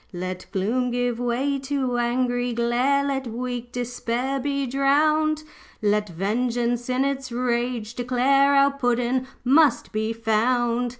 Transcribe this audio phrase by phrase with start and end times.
[0.11, 5.43] 'Let gloom give way to angry glare, Let weak despair be drowned,
[5.79, 10.89] Let vengeance in its rage declare Our Puddin' must be found.